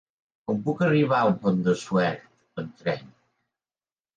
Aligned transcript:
Com 0.49 0.61
puc 0.69 0.81
arribar 0.85 1.19
al 1.25 1.35
Pont 1.43 1.61
de 1.67 1.75
Suert 1.83 2.63
amb 2.65 2.73
tren? 2.83 3.07